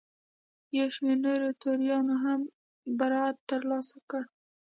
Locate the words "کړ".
4.09-4.23